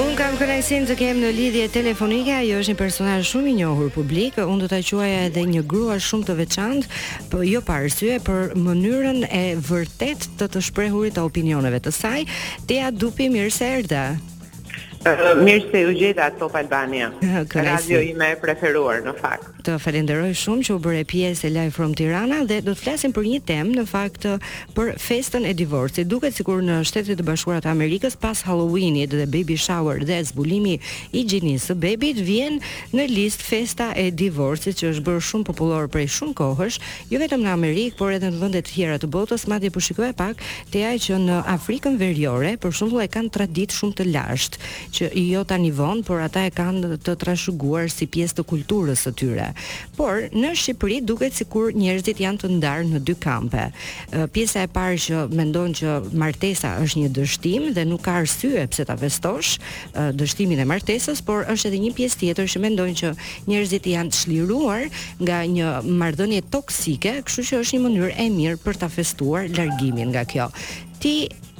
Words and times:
Unë 0.00 0.14
kam 0.16 0.38
kënajsin 0.40 0.86
të 0.88 0.94
kemë 0.96 1.20
në 1.20 1.30
lidhje 1.36 1.64
telefonike, 1.74 2.32
ajo 2.38 2.62
është 2.62 2.72
një 2.72 2.76
personazh 2.80 3.26
shumë 3.28 3.50
i 3.50 3.52
njohur 3.58 3.90
publik, 3.92 4.38
unë 4.40 4.62
do 4.64 4.68
të 4.72 4.78
quaja 4.88 5.18
edhe 5.26 5.42
një 5.50 5.64
grua 5.68 5.98
shumë 6.00 6.30
të 6.30 6.36
veçantë, 6.38 6.90
për 7.28 7.28
po 7.34 7.42
jo 7.44 7.60
parësue, 7.68 8.16
për 8.24 8.54
mënyrën 8.56 9.20
e 9.28 9.42
vërtet 9.68 10.24
të 10.40 10.48
të 10.54 10.64
shprehurit 10.70 11.18
të 11.18 11.26
opinioneve 11.28 11.82
të 11.84 11.92
saj, 11.98 12.24
të 12.70 12.80
dupi 13.04 13.28
mirë 13.36 13.52
se 13.52 13.68
erda. 13.82 14.06
Mirë 15.44 15.68
se 15.68 15.84
u 15.84 15.92
gjitha, 15.92 16.32
Top 16.40 16.56
Albania, 16.56 17.12
radio 17.68 18.00
i 18.00 18.14
me 18.16 18.32
preferuar 18.40 19.04
në 19.04 19.12
fakt 19.20 19.51
të 19.62 19.76
falenderoj 19.80 20.32
shumë 20.38 20.64
që 20.66 20.74
u 20.74 20.80
bërë 20.82 21.02
pjesë 21.12 21.46
e 21.46 21.50
Live 21.54 21.72
From 21.76 21.92
Tirana 21.96 22.40
dhe 22.48 22.58
do 22.64 22.72
të 22.74 22.80
flasim 22.82 23.12
për 23.14 23.26
një 23.30 23.38
temë 23.46 23.76
në 23.78 23.84
fakt 23.86 24.24
për 24.74 24.90
festën 25.00 25.44
e 25.46 25.52
divorcit. 25.56 26.08
Duket 26.10 26.34
sikur 26.34 26.62
në 26.64 26.80
shtetet 26.88 27.20
e 27.22 27.26
bashkuara 27.26 27.62
të 27.64 27.70
Amerikës 27.70 28.16
pas 28.20 28.40
Halloweenit 28.46 29.12
dhe 29.14 29.26
baby 29.30 29.54
shower 29.60 30.02
dhe 30.08 30.18
zbulimi 30.28 30.74
i 31.12 31.22
gjinisë 31.28 31.68
së 31.70 31.76
bebit 31.84 32.18
vjen 32.26 32.58
në 32.92 33.06
listë 33.12 33.46
festa 33.46 33.90
e 33.96 34.08
divorcit, 34.10 34.76
që 34.80 34.90
është 34.94 35.04
bërë 35.06 35.24
shumë 35.28 35.46
popullore 35.50 35.90
prej 35.94 36.08
shumë 36.16 36.34
kohësh, 36.40 36.80
jo 37.12 37.22
vetëm 37.22 37.44
në 37.44 37.52
Amerikë, 37.54 37.96
por 38.00 38.14
edhe 38.16 38.32
në 38.32 38.40
vende 38.42 38.64
të 38.64 38.74
tjera 38.74 38.98
të 39.02 39.10
botës, 39.14 39.46
madje 39.52 39.70
po 39.74 39.82
shikoj 39.84 40.10
pak 40.18 40.42
te 40.74 40.82
ajo 40.88 41.02
që 41.06 41.20
në 41.28 41.38
Afrikën 41.54 41.98
Veriore 42.00 42.56
për 42.62 42.76
shembull 42.80 43.04
e 43.04 43.08
kanë 43.12 43.30
traditë 43.38 43.78
shumë 43.78 43.98
të 44.00 44.08
lashtë 44.10 44.72
që 44.98 45.12
jo 45.22 45.44
tani 45.52 45.70
vën, 45.76 46.02
por 46.08 46.24
ata 46.24 46.46
e 46.48 46.54
kanë 46.54 46.96
të 47.06 47.16
trashëguar 47.24 47.90
si 47.92 48.08
pjesë 48.10 48.40
të 48.40 48.46
kulturës 48.50 49.06
së 49.06 49.12
tyre. 49.18 49.51
Por 49.96 50.26
në 50.32 50.52
Shqipëri 50.56 51.00
duket 51.06 51.36
sikur 51.36 51.72
njerëzit 51.76 52.20
janë 52.22 52.40
të 52.42 52.50
ndarë 52.56 52.86
në 52.92 53.00
dy 53.08 53.16
kampe. 53.22 53.66
Pjesa 54.34 54.62
e 54.66 54.70
parë 54.74 54.98
që 55.06 55.22
mendon 55.38 55.74
që 55.76 55.96
martesa 56.22 56.74
është 56.84 57.02
një 57.02 57.12
dështim 57.16 57.68
dhe 57.76 57.86
nuk 57.88 58.04
ka 58.06 58.16
arsye 58.22 58.66
pse 58.72 58.86
ta 58.90 58.96
festosh 59.00 59.56
dështimin 60.20 60.62
e 60.64 60.68
martesës, 60.72 61.22
por 61.26 61.46
është 61.52 61.70
edhe 61.70 61.82
një 61.84 61.92
pjesë 61.98 62.20
tjetër 62.24 62.50
që 62.54 62.62
mendon 62.66 62.96
që 63.02 63.12
njerëzit 63.50 63.88
janë 63.92 64.12
të 64.14 64.22
çliruar 64.22 64.86
nga 65.22 65.42
një 65.54 65.72
marrëdhënie 66.02 66.42
toksike, 66.52 67.18
kështu 67.26 67.46
që 67.50 67.62
është 67.62 67.78
një 67.78 67.84
mënyrë 67.86 68.12
e 68.18 68.28
mirë 68.38 68.60
për 68.64 68.80
ta 68.82 68.90
festuar 68.92 69.46
largimin 69.56 70.10
nga 70.14 70.24
kjo. 70.26 70.48
Ti 71.02 71.14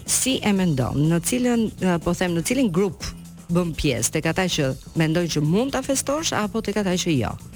si 0.04 0.38
e 0.42 0.52
mendon? 0.52 0.98
Në 1.10 1.22
cilën 1.28 1.68
po 2.02 2.14
them 2.14 2.36
në 2.36 2.44
cilin 2.48 2.72
grup 2.74 3.06
bën 3.52 3.72
pjesë 3.78 4.16
tek 4.18 4.30
ata 4.32 4.46
që 4.48 4.70
mendojnë 4.98 5.32
që 5.38 5.42
mund 5.46 5.74
ta 5.76 5.82
festosh 5.86 6.32
apo 6.38 6.62
tek 6.64 6.82
ata 6.82 6.94
që 6.98 7.18
jo? 7.22 7.30
Ja? 7.34 7.51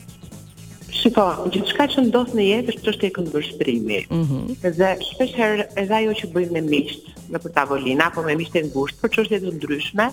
Shiko, 1.01 1.25
gjithë 1.53 1.73
shka 1.75 1.85
që 1.93 2.03
ndodhë 2.07 2.37
në 2.39 2.45
jetë 2.47 2.73
është 2.77 2.91
është 2.93 3.07
e 3.07 3.11
këndërshprimi. 3.17 3.99
Mm 4.09 4.25
-hmm. 4.29 4.73
Dhe 4.79 4.91
shpesherë 5.11 5.67
edhe 5.83 5.95
ajo 6.01 6.13
që 6.21 6.31
bëjmë 6.35 6.55
me 6.57 6.63
mishtë 6.71 7.15
në 7.35 7.39
për 7.45 7.55
tavolina, 7.57 8.07
apo 8.11 8.23
me 8.27 8.37
mishtë 8.41 8.61
e 8.63 8.71
ngushtë, 8.71 9.01
për 9.03 9.13
që 9.17 9.23
është 9.25 9.37
e 9.37 9.41
të 9.45 9.53
ndryshme, 9.59 10.07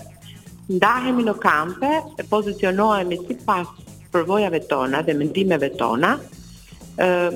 ndahemi 0.80 1.24
në 1.28 1.34
kampe, 1.44 1.92
pozicionohemi 2.34 3.18
si 3.26 3.36
pas 3.48 3.66
përvojave 4.14 4.60
tona 4.70 5.00
dhe 5.08 5.14
mendimeve 5.22 5.70
tona, 5.80 6.12
uh, 6.18 7.30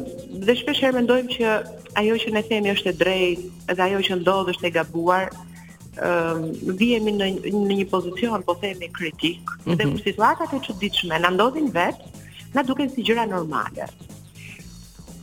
dhe 0.49 0.59
shpesherë 0.61 0.97
mendojmë 0.99 1.31
që 1.37 1.63
ajo 2.03 2.15
që 2.25 2.31
ne 2.37 2.43
themi 2.53 2.73
është 2.77 2.89
e 2.93 2.99
drejtë 3.05 3.75
dhe 3.79 3.83
ajo 3.89 3.99
që 4.11 4.17
ndodhë 4.23 4.53
është 4.57 4.65
e 4.67 4.75
gabuar, 4.79 5.27
um, 5.33 6.43
vijemi 6.83 7.13
në, 7.17 7.27
në 7.51 7.75
një 7.81 7.87
pozicion, 7.97 8.43
po 8.51 8.55
themi 8.63 8.93
kritik, 9.01 9.43
mm 9.43 9.73
-hmm. 9.73 9.77
dhe 9.79 9.85
mhm. 9.91 9.99
situatat 10.07 10.53
e 10.53 10.63
që 10.69 10.73
ditëshme, 10.85 11.17
në 11.27 11.31
ndodhin 11.37 11.71
vetë, 11.77 12.18
na 12.55 12.63
duken 12.63 12.91
si 12.93 13.03
gjëra 13.07 13.25
normale. 13.29 13.89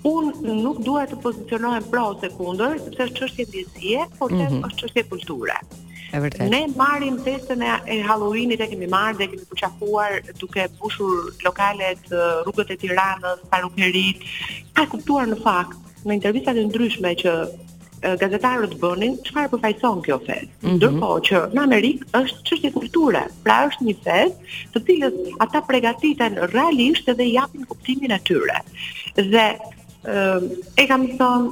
Unë 0.05 0.55
nuk 0.61 0.83
dua 0.85 1.05
të 1.09 1.17
pozicionohem 1.23 1.87
pro 1.89 2.03
ose 2.13 2.29
kundër, 2.37 2.75
sepse 2.83 3.07
është 3.07 3.21
çështje 3.21 3.45
ndjesie, 3.49 4.03
por 4.19 4.31
mm 4.33 4.41
-hmm. 4.41 4.61
është 4.67 4.79
çështje 4.81 5.03
kulture. 5.11 5.57
E 6.15 6.19
vërtet. 6.23 6.49
Ne 6.53 6.61
marrim 6.81 7.15
festën 7.25 7.59
e 7.93 7.95
Halloweenit 8.09 8.59
e 8.59 8.67
kemi 8.71 8.87
marrë 8.95 9.17
dhe 9.19 9.27
kemi 9.31 9.45
përqafuar 9.51 10.11
duke 10.41 10.63
bushur 10.79 11.15
lokalet, 11.47 12.01
rrugët 12.45 12.69
e 12.73 12.77
Tiranës, 12.81 13.39
parukerit, 13.51 14.17
Ka 14.75 14.83
kuptuar 14.91 15.25
në 15.31 15.37
fakt 15.47 15.77
në 16.05 16.11
intervistat 16.19 16.55
e 16.55 16.63
ndryshme 16.69 17.09
që 17.21 17.31
Eh, 18.05 18.13
gazetarët 18.21 18.73
bënin, 18.81 19.13
çfarë 19.25 19.47
përfaqëson 19.51 20.01
kjo 20.05 20.16
fest? 20.25 20.49
Mm 20.61 20.66
-hmm. 20.66 20.73
Ndërkohë 20.79 21.21
që 21.27 21.39
në 21.57 21.61
Amerikë 21.67 22.07
është 22.19 22.41
çështje 22.49 22.69
kulture, 22.75 23.21
pra 23.45 23.55
është 23.69 23.85
një 23.88 23.95
fest 24.05 24.35
të 24.75 24.79
cilës 24.88 25.16
ata 25.45 25.61
përgatiten 25.69 26.33
realisht 26.55 27.07
dhe 27.19 27.25
japin 27.39 27.63
kuptimin 27.71 28.11
e 28.17 28.19
tyre. 28.29 28.57
Dhe 29.33 29.47
eh, 30.11 30.41
e 30.83 30.88
kam 30.91 31.07
thënë 31.19 31.47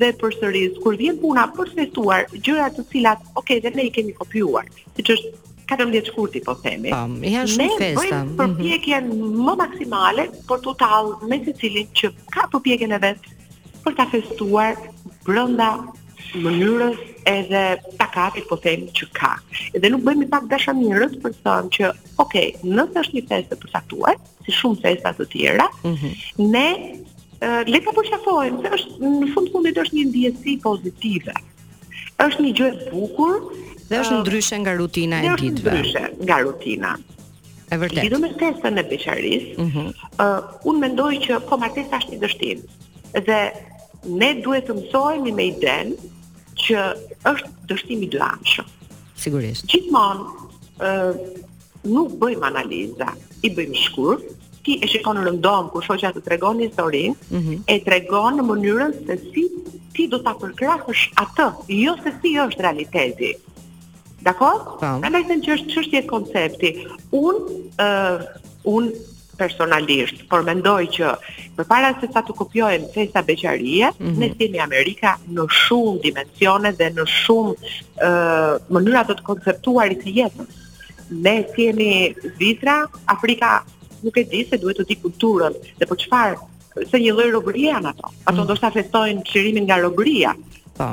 dhe 0.00 0.08
përsëris, 0.20 0.76
kur 0.82 0.94
vjen 1.00 1.16
puna 1.24 1.44
për 1.56 1.68
festuar 1.78 2.20
gjëra 2.46 2.66
të 2.76 2.82
cilat, 2.92 3.20
ok, 3.40 3.48
dhe 3.64 3.70
ne 3.76 3.82
i 3.88 3.92
kemi 3.96 4.12
kopjuar, 4.18 4.64
siç 4.96 5.08
është 5.14 5.32
14 5.72 6.10
shkurti 6.10 6.40
po 6.46 6.54
themi. 6.64 6.90
Um, 6.98 7.14
ja 7.36 7.44
ne 7.60 7.68
bëjmë 7.98 8.36
përpjekjen 8.40 9.04
mhm. 9.08 9.22
mm 9.22 9.30
-hmm. 9.30 9.44
më 9.48 9.54
maksimale 9.64 10.22
për 10.48 10.58
total 10.68 11.02
me 11.30 11.36
secilin 11.46 11.56
cilin 11.60 11.88
që 11.98 12.06
ka 12.34 12.42
përpjekjen 12.52 12.92
e 12.98 13.02
vetë 13.06 13.32
për 13.84 13.92
ta 13.98 14.04
festuar 14.12 14.74
brenda 15.26 15.68
mënyrës 16.46 16.98
edhe 17.32 17.60
takatit 18.00 18.46
po 18.50 18.56
them 18.60 18.82
që 18.96 19.06
ka. 19.16 19.30
Edhe 19.76 19.88
nuk 19.92 20.02
bëhemi 20.04 20.26
pak 20.32 20.46
dashamirës 20.50 21.14
për 21.22 21.32
të 21.36 21.42
thënë 21.46 21.72
që, 21.78 21.90
ok, 22.24 22.34
nëse 22.76 23.00
është 23.02 23.16
një 23.18 23.22
festë 23.30 23.58
e 23.58 23.70
saktuar, 23.74 24.18
si 24.44 24.54
shumë 24.58 24.80
festa 24.82 25.12
të 25.18 25.26
tjera, 25.32 25.66
mm 25.84 25.94
-hmm. 25.96 26.50
ne 26.54 26.66
le 27.70 27.80
ta 27.86 27.92
përshafojmë 27.92 28.62
se 28.66 28.70
është 28.78 29.10
në 29.20 29.30
fund 29.34 29.50
fundit 29.54 29.76
është 29.84 29.96
një 30.00 30.04
ndjesi 30.10 30.54
pozitive. 30.66 31.34
Është 32.26 32.44
një 32.46 32.52
gjë 32.58 32.68
e 32.72 32.90
bukur 32.92 33.34
dhe 33.88 33.98
është 34.02 34.20
ndryshe 34.20 34.56
nga 34.62 34.72
rutina 34.80 35.18
e 35.24 35.32
ditëve. 35.40 35.60
Është 35.60 35.70
ndryshe 35.70 36.02
nga 36.24 36.36
rutina. 36.44 36.90
E 37.72 37.76
vërtet. 37.80 38.00
Lidhur 38.04 38.20
me 38.26 38.30
festën 38.42 38.74
e 38.80 38.84
beqaris, 38.92 39.44
mhm. 39.58 39.60
ëh, 39.60 39.64
mm 39.64 39.70
-hmm. 39.70 39.88
uh, 40.24 40.40
unë 40.68 40.80
mendoj 40.84 41.12
që 41.26 41.40
komartesa 41.50 41.90
po 41.90 42.02
është 42.04 42.12
një 42.12 42.18
dështim 42.24 42.58
dhe 43.28 43.40
Ne 44.10 44.34
duhet 44.44 44.66
të 44.68 44.74
mësojmë 44.78 45.32
me 45.34 45.44
iden 45.52 45.94
që 46.60 46.82
është 47.30 47.50
dështimi 47.70 48.08
i 48.12 48.62
Sigurisht. 49.16 49.64
Gjithmonë 49.70 50.24
ë 50.80 51.14
nuk 51.94 52.16
bëjmë 52.20 52.48
analiza, 52.50 53.10
i 53.46 53.50
bëjmë 53.56 53.78
shkur. 53.84 54.18
Ti 54.64 54.78
e 54.82 54.88
shikon 54.88 55.18
rëndom 55.20 55.68
kur 55.72 55.84
shoqja 55.84 56.10
të 56.16 56.22
tregon 56.24 56.58
-hmm. 56.60 57.60
e 57.66 57.80
tregon 57.84 58.34
në 58.36 58.42
mënyrën 58.50 58.92
se 59.06 59.16
si 59.32 59.44
ti 59.94 60.06
do 60.08 60.18
ta 60.18 60.32
përkrahësh 60.40 61.04
atë, 61.16 61.48
jo 61.68 61.96
se 62.02 62.12
si 62.22 62.34
është 62.44 62.60
realiteti. 62.62 63.32
Dakor? 64.22 64.56
A 64.80 65.08
le 65.10 65.24
them 65.28 65.40
që 65.40 65.50
është 65.56 65.68
çështje 65.74 66.06
koncepti. 66.06 66.70
Unë 67.12 67.40
ë 67.78 68.20
unë 68.64 68.92
personalisht, 69.38 70.24
por 70.30 70.42
mendoj 70.46 70.82
që 70.96 71.10
përpara 71.58 71.92
se 72.00 72.08
sa 72.14 72.22
të 72.26 72.34
kopjojmë 72.38 72.90
festa 72.94 73.22
beqarie, 73.26 73.90
mm 73.90 74.06
-hmm. 74.06 74.18
ne 74.18 74.30
jemi 74.40 74.60
Amerika 74.60 75.16
në 75.34 75.44
shumë 75.60 76.02
dimensione 76.02 76.72
dhe 76.78 76.88
në 76.96 77.04
shumë 77.18 77.52
ë 77.54 78.10
uh, 78.10 78.74
mënyra 78.74 79.04
të, 79.06 79.14
të 79.20 79.26
konceptuarit 79.30 79.98
të 80.04 80.10
jetës. 80.20 80.50
Ne 81.24 81.34
jemi 81.58 82.14
vitra, 82.38 82.74
Afrika 83.16 83.62
nuk 84.02 84.16
e 84.16 84.24
di 84.30 84.46
se 84.50 84.56
duhet 84.58 84.78
të 84.78 84.86
di 84.88 84.96
kulturën 85.02 85.54
dhe 85.78 85.86
po 85.88 85.94
çfarë 85.96 86.38
se 86.90 86.96
një 87.02 87.12
lloj 87.16 87.30
robërie 87.36 87.68
janë 87.72 87.88
ato. 87.90 88.06
Ato 88.08 88.12
mm 88.32 88.36
-hmm. 88.38 88.44
ndoshta 88.44 88.70
festojnë 88.76 89.22
çlirimin 89.30 89.64
nga 89.64 89.76
robëria. 89.86 90.30
Po. 90.78 90.88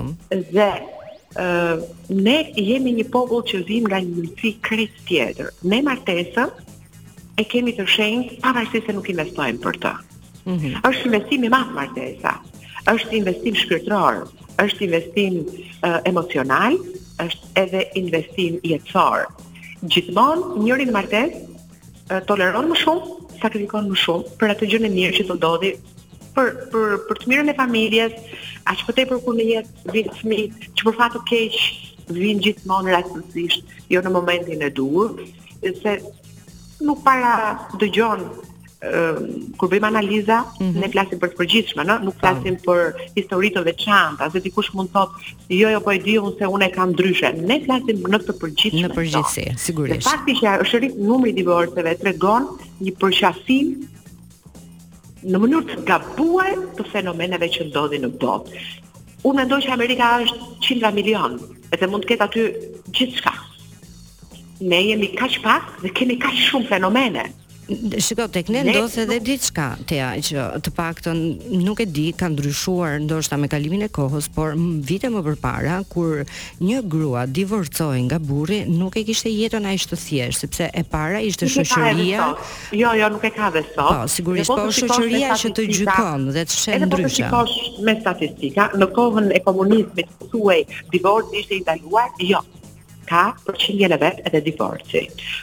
Dhe 0.55 0.71
Uh, 1.31 1.77
ne 2.09 2.37
jemi 2.69 2.91
një 2.97 3.05
popull 3.11 3.43
që 3.49 3.57
vim 3.67 3.83
nga 3.89 3.97
një 4.03 4.11
mëllësi 4.15 4.49
kris 4.61 4.91
tjetër. 5.07 5.47
Ne 5.71 5.79
martesëm 5.87 6.49
e 7.39 7.43
kemi 7.47 7.71
të 7.77 7.85
shenjt 7.89 8.33
pa 8.43 8.51
vajtë 8.55 8.81
se 8.87 8.95
nuk 8.95 9.09
investojmë 9.13 9.61
për 9.63 9.77
të. 9.85 9.91
Mm 10.47 10.57
-hmm. 10.57 10.81
është 10.89 11.05
investimi 11.07 11.45
i 11.45 11.49
madh 11.53 11.71
martesa, 11.75 12.33
është 12.93 13.13
investim 13.21 13.55
shpirtëror, 13.55 14.15
është 14.63 14.81
investim 14.87 15.33
uh, 15.37 15.99
emocional, 16.05 16.73
është 17.25 17.45
edhe 17.63 17.81
investim 17.95 18.55
jetësor. 18.71 19.19
Gjithmonë, 19.93 20.63
njërin 20.63 20.91
martes 20.91 21.31
uh, 21.37 22.25
toleron 22.27 22.65
më 22.71 22.77
shumë, 22.83 23.05
sakrifikon 23.41 23.85
më 23.91 23.97
shumë 24.03 24.25
për 24.39 24.49
atë 24.55 24.65
gjënë 24.71 24.91
njërë 24.95 25.15
që 25.19 25.23
të 25.29 25.37
dodi, 25.45 25.71
për 26.35 26.45
për 26.73 26.97
për 27.07 27.15
të 27.21 27.25
mirën 27.29 27.49
e 27.53 27.57
familjes, 27.63 28.13
aq 28.69 28.77
po 28.87 28.91
tepër 28.97 29.17
ku 29.23 29.31
në 29.37 29.43
jetë 29.53 29.93
vin 29.93 30.07
fëmijë, 30.23 30.45
që 30.75 30.81
për 30.89 30.95
fat 30.99 31.11
të 31.15 31.21
keq 31.31 31.53
vin 32.21 32.37
gjithmonë 32.43 32.91
rastësisht, 32.97 33.65
jo 33.93 33.99
në 34.01 34.11
momentin 34.17 34.61
e 34.65 34.69
duhur, 34.73 35.09
se 35.83 35.91
nuk 36.85 36.99
para 37.05 37.65
dëgjon 37.79 38.21
kur 39.59 39.69
bëjmë 39.69 39.89
analiza, 39.91 40.39
mm 40.57 40.65
-hmm. 40.65 40.79
ne 40.81 40.87
flasim 40.93 41.19
për 41.21 41.29
të 41.31 41.37
përgjithshme, 41.39 41.83
no? 41.85 41.99
nuk 42.05 42.15
po. 42.17 42.19
flasim 42.19 42.55
për 42.65 42.79
historitë 43.17 43.55
të 43.55 43.61
veçanta, 43.67 44.29
se 44.33 44.39
dikush 44.45 44.71
mund 44.73 44.89
të 44.89 44.93
thotë, 44.95 45.35
jo, 45.61 45.67
jo, 45.73 45.79
po 45.85 45.91
e 45.93 45.99
di 46.05 46.15
unë 46.17 46.35
se 46.39 46.45
unë 46.55 46.65
e 46.67 46.69
kam 46.77 46.89
ndryshe. 46.95 47.29
Ne 47.49 47.57
flasim 47.65 47.97
në 48.13 48.19
të 48.25 48.33
përgjithshme. 48.41 48.87
Në 48.87 48.95
përgjithësi, 48.97 49.43
sigurisht. 49.65 50.07
fakti 50.09 50.33
që 50.41 50.55
është 50.63 50.79
rrit 50.79 50.95
numri 51.09 51.29
i 51.29 51.33
divorceve 51.39 51.91
tregon 52.01 52.47
një 52.85 52.91
përqafim 53.01 53.67
në 55.31 55.37
mënyrë 55.43 55.63
të 55.69 55.77
gabuar 55.91 56.51
të 56.77 56.83
fenomeneve 56.93 57.47
që 57.55 57.61
ndodhin 57.69 58.01
në 58.07 58.11
botë. 58.23 58.47
Unë 59.27 59.35
mendoj 59.41 59.59
që 59.65 59.69
Amerika 59.77 60.07
është 60.23 60.41
100 60.81 60.93
milion, 60.97 61.31
edhe 61.73 61.85
mund 61.87 62.01
të 62.03 62.07
ketë 62.11 62.23
aty 62.27 62.41
gjithçka 62.95 63.31
ne 64.61 64.81
jemi 64.85 65.09
kaq 65.17 65.39
pak 65.43 65.63
dhe 65.83 65.89
kemi 65.93 66.19
kaq 66.21 66.37
shumë 66.47 66.69
fenomene. 66.71 67.29
Shiko 68.05 68.25
tek 68.27 68.49
ne 68.51 68.65
ndos 68.67 68.97
edhe 68.99 69.19
diçka 69.23 69.65
tea 69.87 70.09
që 70.27 70.41
të 70.65 70.71
paktën 70.75 71.19
nuk 71.63 71.79
e 71.79 71.85
di 71.87 72.09
ka 72.19 72.27
ndryshuar 72.33 72.97
ndoshta 73.05 73.37
me 73.39 73.47
kalimin 73.53 73.85
e 73.87 73.89
kohës, 73.97 74.27
por 74.35 74.57
vite 74.89 75.07
më 75.13 75.21
përpara 75.27 75.77
kur 75.93 76.25
një 76.59 76.81
grua 76.93 77.23
divorcoi 77.39 78.01
nga 78.09 78.19
burri 78.19 78.61
nuk 78.67 78.97
e 78.99 79.05
kishte 79.07 79.31
jetën 79.31 79.69
ishtë 79.73 79.93
të 79.95 80.01
thjesht 80.03 80.43
sepse 80.45 80.67
e 80.83 80.85
para 80.93 81.23
ishte 81.23 81.47
shoqëria. 81.53 82.27
Jo, 82.81 82.91
jo, 82.99 83.11
nuk 83.15 83.27
e 83.29 83.33
ka 83.39 83.49
dhe 83.55 83.63
sot. 83.71 83.81
Po, 83.87 84.01
sigurisht 84.17 84.51
po, 84.51 84.59
po 84.65 84.69
shoqëria 84.81 85.39
që 85.41 85.53
të 85.57 85.69
gjykon 85.73 86.27
dhe 86.35 86.47
të 86.49 86.61
shenë 86.65 86.87
ndryshë. 86.87 86.87
Edhe 86.91 87.11
po 87.11 87.17
shikosh 87.19 87.83
me 87.87 87.95
statistika, 88.03 88.67
në 88.75 88.91
kohën 88.97 89.31
e 89.39 89.45
komunizmit 89.47 90.11
suaj, 90.33 90.65
divorci 90.91 91.45
ishte 91.45 91.61
i 91.61 91.63
ndaluar? 91.63 92.09
Jo, 92.33 92.43
ka 93.11 93.21
për 93.43 93.57
në 93.91 93.97
vetë 94.01 94.21
edhe 94.29 94.41
divorci. 94.45 95.01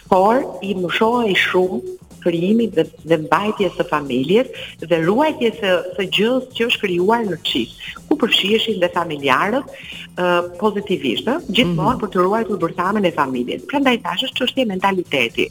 Por, 0.09 0.41
i 0.65 0.71
më 0.79 0.89
shumë 0.97 1.97
krijimi 2.19 2.65
dhe, 2.75 2.83
dhe 3.07 3.15
mbajtjes 3.27 3.77
së 3.79 3.83
familjes 3.87 4.49
dhe 4.81 4.97
ruajtjes 5.05 5.59
së 5.61 5.73
së 5.99 6.07
që 6.11 6.65
është 6.65 6.81
krijuar 6.81 7.21
në 7.29 7.37
çift, 7.47 7.83
ku 8.09 8.17
përfshiheshin 8.19 8.81
dhe 8.81 8.89
familjarët 8.91 9.69
uh, 9.69 10.49
pozitivisht, 10.59 11.29
ë, 11.31 11.37
gjithmonë 11.47 11.77
mm 11.77 11.85
-hmm. 11.85 12.01
për 12.03 12.09
të 12.15 12.25
ruajtur 12.25 12.57
bërtamën 12.65 13.05
e 13.09 13.15
familjes. 13.21 13.61
Prandaj 13.71 13.97
tash 14.03 14.23
është 14.27 14.37
çështje 14.39 14.65
mentaliteti. 14.73 15.45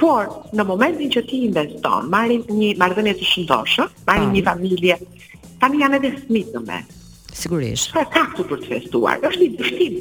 Por 0.00 0.22
në 0.56 0.62
momentin 0.70 1.08
që 1.14 1.22
ti 1.28 1.36
investon, 1.48 2.00
marrin 2.14 2.42
një 2.60 2.68
marrëdhënie 2.82 3.14
të 3.18 3.24
shëndoshë, 3.32 3.84
marrin 4.08 4.30
një 4.36 4.42
familje, 4.50 4.94
tani 5.60 5.76
janë 5.82 5.96
edhe 5.98 6.10
në 6.32 6.60
me. 6.68 6.78
Sigurisht. 7.40 7.90
Ka 7.96 8.04
faktu 8.16 8.40
për 8.50 8.58
të 8.62 8.66
festuar. 8.72 9.16
Është 9.28 9.42
një 9.44 9.50
dështim 9.58 9.94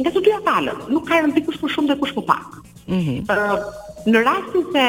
Nga 0.00 0.10
të 0.14 0.20
dyja 0.26 0.38
palët, 0.46 0.80
nuk 0.92 1.06
ka 1.08 1.18
rëndë 1.22 1.42
kush 1.46 1.60
më 1.62 1.68
shumë 1.74 1.88
dhe 1.90 1.94
kush 2.00 2.12
më 2.16 2.22
pak. 2.30 2.56
Mm 2.86 3.00
-hmm. 3.02 3.18
uh, 3.34 3.58
në 4.12 4.18
rastin 4.26 4.64
se 4.74 4.82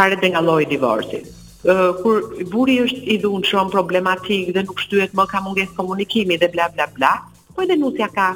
varet 0.00 0.20
dhe 0.24 0.32
nga 0.34 0.42
lojë 0.50 0.72
divorcit, 0.74 1.36
Uh, 1.60 1.92
kur 2.02 2.18
buri 2.54 2.74
është 2.82 3.02
i 3.12 3.16
dhunë 3.22 3.44
shumë 3.48 3.70
problematik 3.72 4.46
dhe 4.56 4.62
nuk 4.64 4.78
shtyhet 4.80 5.12
më 5.18 5.26
ka 5.32 5.40
munges 5.46 5.72
komunikimi 5.78 6.38
dhe 6.40 6.48
bla 6.54 6.68
bla 6.76 6.86
bla, 6.96 7.10
po 7.54 7.60
edhe 7.66 7.76
nusja 7.76 8.06
ka 8.14 8.28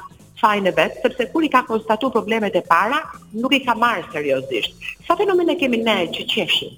fajnë 0.43 0.69
e 0.69 0.75
vetë, 0.81 1.01
sepse 1.03 1.31
kur 1.33 1.45
i 1.47 1.55
ka 1.55 1.63
konstatu 1.71 2.11
problemet 2.19 2.55
e 2.61 2.63
para, 2.73 2.99
nuk 3.43 3.55
i 3.59 3.63
ka 3.67 3.75
marrë 3.83 4.05
seriosisht. 4.15 4.73
Sa 5.07 5.17
fenomen 5.21 5.49
e 5.49 5.57
kemi 5.61 5.79
ne 5.89 5.97
që 6.15 6.23
qeshim? 6.35 6.73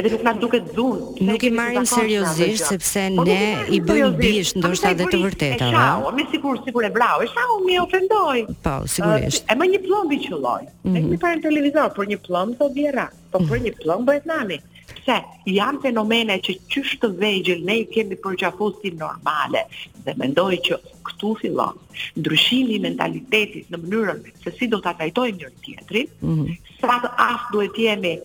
edhe 0.00 0.10
nuk 0.14 0.22
na 0.26 0.32
duket 0.42 0.64
dhunë. 0.74 1.28
Nuk 1.28 1.44
i 1.48 1.50
marrin 1.54 1.86
seriozisht 1.88 2.66
sepse 2.70 3.04
po 3.18 3.24
ne 3.28 3.38
i 3.70 3.78
bëjmë 3.82 4.18
bish 4.18 4.52
ndoshta 4.58 4.90
edhe 4.94 5.06
të 5.12 5.20
vërtetë. 5.24 5.68
Po, 6.02 6.12
me 6.18 6.26
siguri, 6.34 6.62
sigur 6.66 6.88
e 6.88 6.92
vrau. 6.96 7.22
E 7.22 7.28
shau 7.34 7.60
mi 7.64 7.78
ofendoi. 7.82 8.44
Po, 8.66 8.76
sigurisht. 8.96 9.46
E 9.46 9.56
më 9.60 9.68
një 9.74 9.82
plumb 9.86 10.14
i 10.16 10.20
qulloj. 10.26 10.66
Ne 10.90 11.04
kemi 11.06 11.20
parë 11.24 11.40
në 11.40 11.46
televizor 11.48 11.94
për 11.98 12.12
një 12.14 12.20
plumb 12.26 12.58
të 12.60 12.70
vjerra, 12.78 13.08
po 13.30 13.42
për 13.42 13.58
mhm. 13.58 13.66
një 13.68 13.76
plumb 13.82 14.10
bëhet 14.10 14.28
nani. 14.30 14.60
Pse, 14.94 15.18
janë 15.52 15.80
fenomene 15.84 16.38
që 16.44 16.54
qysh 16.72 16.94
të 17.00 17.08
vegjël 17.20 17.62
ne 17.68 17.74
i 17.82 17.86
kemi 17.92 18.16
përqafosti 18.24 18.90
normale 18.98 19.62
dhe 20.04 20.14
mendoj 20.20 20.50
që 20.64 20.78
këtu 21.08 21.32
fillon 21.40 21.78
ndryshimi 22.20 22.76
i 22.78 22.80
mentalitetit 22.84 23.68
në 23.72 23.80
mënyrën 23.82 24.20
se 24.44 24.52
si 24.58 24.68
do 24.72 24.80
ta 24.84 24.94
trajtojmë 24.98 25.38
njëri 25.38 25.66
tjetrin. 25.66 26.12
Mhm. 26.20 26.56
Sa 26.80 26.98
të 27.04 27.52
duhet 27.52 27.82
jemi 27.86 28.18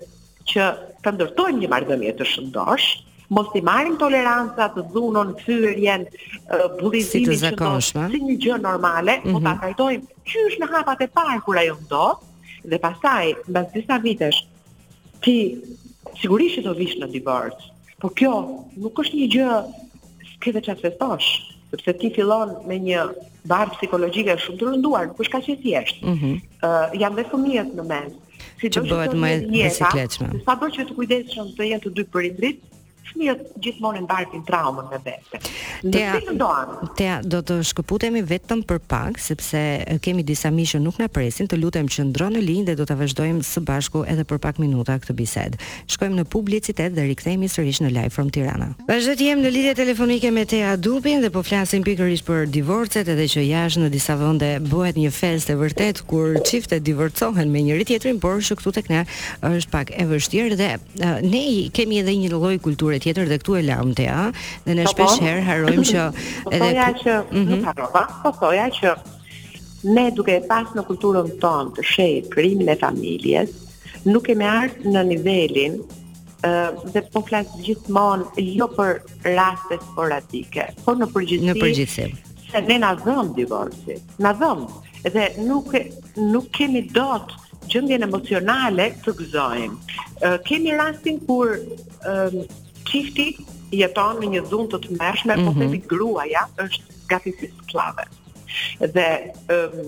që 0.52 0.66
të 1.06 1.14
ndërtojmë 1.16 1.60
një 1.64 1.70
marrëdhënie 1.74 2.14
të 2.20 2.28
shëndosh, 2.32 2.88
mos 3.38 3.52
i 3.58 3.62
marrim 3.70 3.98
toleranca 4.02 4.68
të 4.74 4.84
dhunon, 4.94 5.34
fyerjen, 5.46 6.06
bullizimin 6.80 7.28
si 7.28 7.52
që 7.54 7.54
është 7.56 8.08
si 8.16 8.22
një 8.28 8.38
gjë 8.46 8.58
normale, 8.64 9.20
mm 9.20 9.34
-hmm. 9.34 9.44
ta 9.48 9.54
trajtojmë 9.60 10.26
qysh 10.34 10.58
në 10.64 10.72
hapat 10.74 11.06
e 11.06 11.08
parë 11.20 11.38
kur 11.46 11.58
ajo 11.64 11.76
ndodh 11.86 12.24
dhe 12.72 12.80
pastaj 12.88 13.26
mbas 13.52 13.68
disa 13.76 13.96
vitesh 14.06 14.40
ti 15.24 15.38
sigurisht 16.22 16.56
që 16.58 16.64
do 16.68 16.74
vish 16.82 16.96
në 17.04 17.08
divorc. 17.18 17.58
por 18.04 18.12
kjo 18.20 18.34
nuk 18.84 18.96
është 19.04 19.16
një 19.20 19.28
gjë 19.36 19.50
që 20.42 20.50
dhe 20.56 20.62
qatë 20.66 20.82
festosh, 20.86 21.28
sepse 21.72 21.92
ti 22.00 22.08
fillon 22.16 22.50
me 22.70 22.76
një 22.88 23.02
barë 23.52 23.74
psikologjike 23.76 24.34
shumë 24.44 24.58
të 24.60 24.66
rënduar, 24.70 25.04
nuk 25.08 25.20
është 25.22 25.34
ka 25.36 25.40
që 25.48 25.54
thjeshtë. 25.64 26.02
Mm 26.10 26.16
-hmm. 26.22 26.36
uh, 26.68 26.86
jam 27.02 27.12
dhe 27.18 27.24
fëmijët 27.32 27.70
në 27.78 27.84
mes, 27.92 28.12
si 28.60 28.70
që 28.76 28.82
bëhet 28.92 29.16
më 29.24 29.32
e 29.32 29.40
bicikletshme. 29.56 30.30
Sado 30.46 30.70
që 30.78 30.86
të 30.92 30.98
kujdesshëm 31.00 31.52
të 31.60 31.70
jetë 31.72 31.88
të 31.90 31.94
dy 32.00 32.08
përindrit, 32.16 32.66
fëmijët 33.08 33.40
gjithmonë 33.64 34.02
mbartin 34.06 34.44
traumën 34.46 34.88
me 34.92 35.00
vete. 35.04 35.40
Te 35.80 36.04
te 37.00 37.10
do 37.32 37.40
të 37.50 37.58
shkëputemi 37.72 38.22
vetëm 38.28 38.62
për 38.70 38.80
pak 38.90 39.20
sepse 39.24 39.62
kemi 40.04 40.24
disa 40.28 40.52
mishë 40.52 40.80
nuk 40.84 41.00
na 41.02 41.08
presin, 41.08 41.48
të 41.48 41.58
lutem 41.62 41.88
që 41.90 42.06
ndro 42.10 42.28
në 42.34 42.42
linjë 42.44 42.66
dhe 42.70 42.76
do 42.80 42.86
ta 42.90 42.98
vazhdojmë 43.00 43.46
së 43.48 43.64
bashku 43.68 44.04
edhe 44.10 44.26
për 44.28 44.40
pak 44.44 44.60
minuta 44.60 44.98
këtë 45.00 45.16
bisedë. 45.20 45.62
Shkojmë 45.96 46.20
në 46.22 46.26
publicitet 46.34 46.94
dhe 46.98 47.08
rikthehemi 47.10 47.50
sërish 47.50 47.82
në 47.84 47.90
live 47.96 48.14
from 48.14 48.30
Tirana. 48.30 48.72
Vazhdo 48.90 49.16
të 49.20 49.30
jem 49.30 49.42
në 49.46 49.54
lidhje 49.56 49.74
telefonike 49.80 50.32
me 50.36 50.46
Tea 50.50 50.76
Dupin 50.78 51.22
dhe 51.24 51.30
po 51.34 51.44
flasim 51.44 51.84
pikërisht 51.88 52.28
për 52.28 52.46
divorcet 52.54 53.08
edhe 53.14 53.28
që 53.34 53.46
jashtë 53.48 53.86
në 53.86 53.90
disa 53.96 54.18
vende 54.20 54.52
bëhet 54.70 55.00
një 55.00 55.14
festë 55.16 55.58
vërtet 55.62 56.04
kur 56.10 56.38
çiftet 56.50 56.84
divorcohen 56.88 57.50
me 57.54 57.64
njëri 57.66 57.88
tjetrin, 57.90 58.20
por 58.20 58.40
që 58.44 58.58
këtu 58.60 58.74
tek 58.80 58.90
ne 58.92 59.04
është 59.46 59.72
pak 59.74 59.96
e 59.98 60.06
vështirë 60.10 60.58
dhe 60.60 60.72
ne 61.26 61.44
kemi 61.74 62.02
edhe 62.04 62.16
një 62.20 62.32
lloj 62.36 62.56
kulturë 62.64 62.99
tjetër 63.04 63.30
dhe 63.32 63.38
këtu 63.42 63.56
e 63.60 63.64
të 63.64 63.72
ja 63.72 64.20
dhe 64.66 64.76
ne 64.76 64.84
po, 64.84 64.84
po. 64.84 64.92
shpesh 64.94 65.24
herë 65.26 65.48
harrojmë 65.48 65.88
që 65.92 66.04
po 66.46 66.54
edhe 66.56 66.66
thoja 66.66 66.90
që 67.00 67.16
mhm. 67.24 67.56
harrova 67.68 68.04
po 68.40 68.54
që 68.80 68.94
ne 69.96 70.10
duke 70.12 70.36
e 70.36 70.44
pas 70.50 70.74
në 70.76 70.84
kulturën 70.90 71.30
tonë 71.42 71.74
të 71.78 71.86
shehë 71.94 72.22
krimin 72.34 72.70
e 72.70 72.76
familjes 72.82 73.56
nuk 74.08 74.26
kemi 74.28 74.48
artë 74.50 74.94
në 74.94 75.06
nivelin 75.14 75.80
dhe 76.94 77.02
po 77.14 77.24
flas 77.28 77.50
gjithmonë 77.64 78.44
jo 78.56 78.70
për 78.78 78.92
raste 79.36 79.76
sporadike, 79.90 80.70
por 80.86 80.96
në 80.96 81.10
përgjithësi. 81.12 81.48
Në 81.50 81.56
përgjithësi. 81.58 82.30
Se 82.54 82.62
ne 82.64 82.78
na 82.80 82.94
dhëm 82.96 83.34
divorci, 83.36 83.98
na 84.24 84.32
dhëm 84.40 84.62
dhe 85.16 85.26
nuk 85.50 85.76
nuk 86.30 86.48
kemi 86.56 86.86
dot 86.96 87.36
gjendjen 87.70 88.08
emocionale 88.08 88.88
të 89.04 89.18
gëzojmë. 89.20 90.00
kemi 90.48 90.78
rastin 90.80 91.20
kur 91.28 91.58
Çifti 92.90 93.34
jeton 93.78 94.18
në 94.24 94.30
një 94.34 94.42
dhunë 94.50 94.72
të 94.74 94.80
tmeshme, 94.88 95.36
po 95.38 95.42
mm 95.42 95.44
-hmm. 95.44 95.46
por 95.46 95.62
tepi 95.62 95.80
gruaja 95.92 96.44
është 96.58 96.96
gati 97.12 97.34
si 97.40 97.50
sklave. 97.64 98.06
Dhe 98.96 99.08
um, 99.54 99.84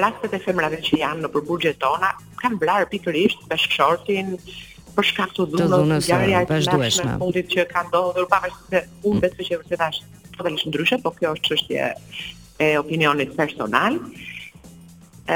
rastet 0.00 0.34
e 0.34 0.38
femrave 0.46 0.78
që 0.86 1.00
janë 1.02 1.24
në 1.26 1.30
përburgje 1.34 1.74
tona 1.84 2.14
kanë 2.40 2.58
blar 2.62 2.86
pikërisht 2.92 3.44
bashkëshortin 3.50 4.32
për 4.96 5.04
shkak 5.10 5.34
të 5.36 5.46
dhunës, 5.52 6.06
ngjarja 6.08 6.40
e 6.40 6.46
tmeshme 6.46 7.12
e 7.12 7.18
fundit 7.20 7.50
që 7.52 7.66
ka 7.74 7.82
ndodhur 7.90 8.26
pavarësisht 8.30 8.70
se 8.72 8.80
unë 9.10 9.20
vetë 9.26 9.42
mm. 9.42 9.48
që 9.50 9.58
vërtet 9.60 9.82
as 9.88 10.00
nuk 10.40 10.64
ndryshe, 10.70 10.96
por 11.04 11.12
kjo 11.18 11.34
është 11.34 11.46
çështje 11.50 11.90
e 12.68 12.78
opinionit 12.80 13.36
personal. 13.36 14.00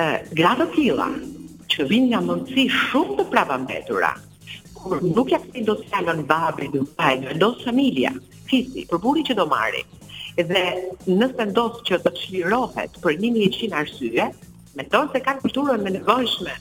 ë 0.01 0.03
gra 0.39 0.55
të 0.59 0.67
tilla 0.75 1.11
që 1.73 1.87
vinë 1.93 2.09
nga 2.13 2.21
mundësi 2.29 2.65
shumë 2.81 3.15
të 3.19 3.25
prapambetura 3.33 4.15
Nuk 5.17 5.29
ja 5.33 5.39
si 5.55 5.63
do 5.69 5.75
të 5.77 5.85
fjalën 5.91 6.21
babri 6.29 6.69
do 6.75 6.81
të 6.89 6.95
fjalë 7.01 7.35
do 7.41 7.49
familja, 7.65 8.13
fisi, 8.51 8.85
për 8.93 9.03
burrin 9.05 9.27
që 9.31 9.37
do 9.41 9.47
marrë. 9.51 9.83
Dhe 10.53 10.63
nëse 11.15 11.47
ndos 11.51 11.83
që 11.89 11.99
të 12.05 12.13
çlirohet 12.21 12.97
për 13.05 13.19
1100 13.27 13.77
arsye, 13.83 14.31
mendon 14.81 15.11
se 15.15 15.23
kanë 15.27 15.43
kulturën 15.45 15.87
e 15.87 15.93
nevojshme 15.99 16.57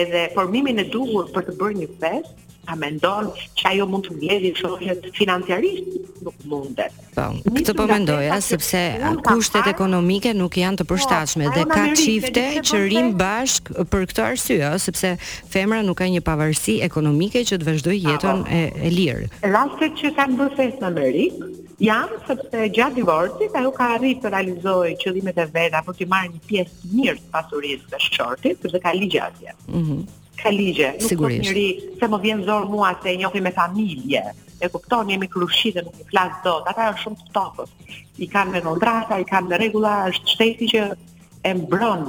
edhe 0.00 0.26
formimin 0.36 0.82
e 0.82 0.86
duhur 0.96 1.28
për 1.34 1.48
të 1.50 1.56
bërë 1.62 1.80
një 1.80 1.90
fest, 2.04 2.43
a 2.66 2.76
mendon 2.78 3.30
që 3.58 3.66
ajo 3.74 3.86
mund 3.90 4.06
të 4.06 4.16
mbledhi 4.16 4.50
shoqet 4.58 5.08
financiarisht 5.16 6.22
nuk 6.24 6.36
mundet. 6.48 6.94
Po, 7.14 7.26
këtë 7.54 7.74
po 7.78 7.86
mendoj, 7.90 8.28
sepse 8.44 8.80
kushtet 9.28 9.68
ekonomike 9.70 10.32
nuk 10.36 10.56
janë 10.60 10.80
të 10.82 10.86
përshtatshme 10.90 11.48
po, 11.48 11.56
dhe 11.56 11.66
ka 11.70 11.84
çifte 11.98 12.44
që 12.70 12.82
rrim 12.86 13.10
bashk 13.20 13.70
për 13.92 14.06
këtë 14.12 14.24
arsye, 14.26 14.72
sepse 14.86 15.12
femra 15.54 15.82
nuk 15.86 15.98
ka 16.00 16.08
një 16.10 16.24
pavarësi 16.26 16.78
ekonomike 16.88 17.44
që 17.48 17.60
të 17.62 17.68
vazhdoj 17.68 17.98
jeton 18.06 18.44
e, 18.48 18.64
e 18.88 18.94
lirë. 18.94 19.28
Rastet 19.56 20.00
që 20.00 20.14
kanë 20.18 20.40
bërë 20.40 20.58
fest 20.62 20.82
në 20.82 20.92
Amerikë 20.92 21.52
janë 21.84 22.22
sepse 22.28 22.66
gjatë 22.70 22.94
divorcit 23.00 23.54
ajo 23.60 23.72
ka 23.74 23.90
arritur 23.96 24.22
të 24.28 24.30
realizojë 24.34 24.92
qëllimet 25.02 25.40
e 25.42 25.48
vet 25.56 25.74
apo 25.80 25.92
të 25.98 26.06
marrë 26.12 26.30
një 26.36 26.44
pjesë 26.48 26.82
të 26.82 26.90
mirë 26.94 27.16
të 27.20 27.32
pasurisë 27.34 27.90
dhe 27.94 28.04
shqortit 28.08 28.60
sepse 28.66 28.84
ka 28.84 28.92
Mhm. 28.94 29.80
Mm 29.80 30.22
ka 30.44 30.50
ligje. 30.52 30.88
Nuk 31.00 31.08
Sigurisht. 31.08 31.40
Nuk 31.40 31.46
njëri 31.48 31.66
se 31.98 32.04
më 32.12 32.18
vjen 32.24 32.44
zorë 32.46 32.68
mua 32.70 32.90
se 33.00 33.08
e 33.14 33.16
njohi 33.22 33.40
me 33.46 33.52
familje. 33.58 34.22
E 34.62 34.68
kupton, 34.74 35.08
jemi 35.10 35.28
krushi 35.32 35.72
dhe 35.74 35.82
nuk 35.86 35.96
i 36.02 36.06
flasë 36.12 36.44
do. 36.44 36.54
Ata 36.70 36.90
e 36.92 36.98
shumë 37.00 37.18
të 37.22 37.32
topës. 37.36 37.72
I 38.24 38.28
kanë 38.34 38.52
me 38.54 38.60
nëndrata, 38.66 39.18
i 39.20 39.26
kanë 39.32 39.50
me 39.50 39.58
regula, 39.64 39.94
është 40.12 40.34
shteti 40.36 40.68
që 40.74 40.84
e 41.48 41.54
mbron 41.60 42.04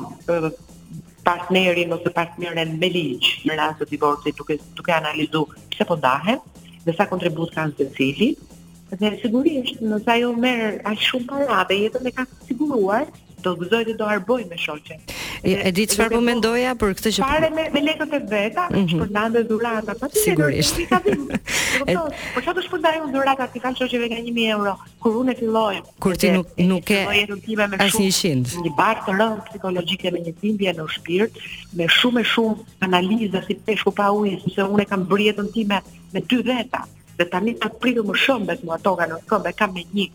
partnerin 1.26 1.94
ose 1.96 2.12
partneren 2.14 2.76
me 2.82 2.90
ligjë 2.94 3.48
në 3.50 3.56
rast 3.58 3.80
të 3.82 3.88
divorci 3.96 4.36
duke, 4.38 4.60
duke 4.78 4.94
analizu 4.94 5.42
pëse 5.72 5.88
po 5.90 5.96
ndahen 5.98 6.38
dhe 6.86 6.94
sa 6.94 7.08
kontribut 7.10 7.50
kanë 7.56 7.78
të 7.80 7.88
cilit, 7.98 8.52
Dhe 8.96 9.10
sigurisht, 9.20 9.80
nëse 9.82 10.08
ajo 10.14 10.28
merë 10.40 10.78
ashtë 10.88 11.08
shumë 11.10 11.26
para 11.32 11.64
dhe 11.68 11.80
jetën 11.82 12.06
e 12.08 12.12
ka 12.16 12.24
siguruar, 12.48 13.10
do 13.46 13.54
gëzoj 13.60 13.84
të 13.92 13.96
do 14.00 14.08
arboj 14.10 14.40
me 14.50 14.58
shoqen. 14.60 15.02
E 15.46 15.70
di 15.76 15.84
çfarë 15.92 16.16
po 16.16 16.22
mendoja 16.26 16.72
për 16.82 16.96
këtë 16.98 17.12
që 17.20 17.24
fare 17.28 17.50
me 17.54 17.66
me 17.76 17.82
lekët 17.86 18.16
e 18.18 18.20
veta, 18.32 18.66
shpërndan 18.72 19.28
mhm. 19.28 19.36
po 19.36 19.44
dhurata, 19.52 19.96
patjetër. 20.02 20.26
Sigurisht. 20.28 20.82
Po, 21.76 21.86
po 22.34 22.40
çfarë 22.42 22.56
do 22.58 22.64
shpërndaj 22.66 22.98
unë 23.04 23.12
dhurata 23.14 23.48
ti 23.52 23.60
kanë 23.62 23.78
shoqeve 23.82 24.06
nga 24.14 24.22
1000 24.26 24.46
euro 24.54 24.72
kur 25.04 25.18
unë 25.22 25.34
filloj. 25.42 25.82
Kur 26.04 26.16
ti 26.22 26.30
nuk 26.34 26.54
nuk 26.72 26.90
e 26.96 27.02
asnjë 27.84 28.14
shind. 28.18 28.54
Një 28.66 28.72
bar 28.80 29.02
të 29.06 29.16
rënd 29.20 29.44
psikologjike 29.50 30.14
me 30.16 30.24
një 30.26 30.34
timbje 30.40 30.74
në 30.80 30.88
shpirt, 30.98 31.40
me 31.78 31.90
shumë 32.00 32.24
e 32.24 32.30
shumë 32.32 32.70
analiza 32.88 33.44
si 33.46 33.60
peshku 33.68 33.92
pa 34.00 34.08
ujë, 34.16 34.40
sepse 34.46 34.70
unë 34.76 34.86
e 34.86 34.90
kam 34.94 35.04
bërë 35.12 35.30
jetën 35.34 35.52
time 35.58 35.82
me 36.16 36.24
dy 36.32 36.40
veta 36.48 36.86
dhe 37.20 37.28
tani 37.32 37.58
të 37.60 37.74
pritu 37.84 38.08
më 38.08 38.18
shumë, 38.24 38.50
betë 38.54 38.68
mua 38.70 38.80
toga 38.88 39.10
në 39.12 39.20
këmbe, 39.28 39.52
kam 39.60 39.76
me 39.76 39.84
një, 39.96 40.08